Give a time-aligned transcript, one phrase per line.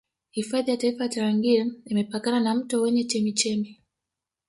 [0.31, 3.81] Hifadhi ya taifa ya Tarangire imepakana na mto wenye chemchemi